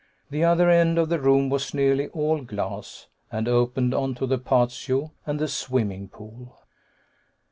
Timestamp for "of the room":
0.97-1.51